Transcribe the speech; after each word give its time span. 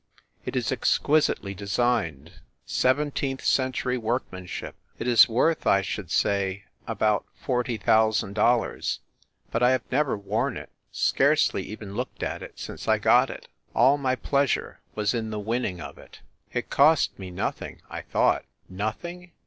It 0.45 0.55
is 0.55 0.71
exquisitely 0.71 1.53
designed 1.53 2.39
seven 2.65 3.09
132 3.09 3.37
FIND 3.37 3.37
THE 3.37 3.37
WOMAN 3.37 3.37
teenth 3.37 3.45
century 3.45 3.97
workmanship; 3.99 4.75
it 4.97 5.07
is 5.07 5.29
worth, 5.29 5.67
I 5.67 5.83
should 5.83 6.09
say, 6.09 6.63
about 6.87 7.25
forty 7.35 7.77
thousand 7.77 8.33
dollars. 8.33 9.01
But 9.51 9.61
I 9.61 9.69
have 9.69 9.83
never 9.91 10.17
worn 10.17 10.57
it, 10.57 10.71
scarcely 10.91 11.61
even 11.65 11.93
looked 11.93 12.23
at 12.23 12.41
it, 12.41 12.57
since 12.57 12.87
I 12.87 12.97
got 12.97 13.29
it. 13.29 13.47
All 13.75 13.99
my 13.99 14.15
pleasure 14.15 14.79
was 14.95 15.13
in 15.13 15.29
the 15.29 15.37
winning 15.37 15.79
of 15.79 15.99
it. 15.99 16.21
It 16.51 16.71
cost 16.71 17.19
me 17.19 17.29
nothing, 17.29 17.83
I 17.87 18.01
thought. 18.01 18.45
Nothing? 18.67 19.33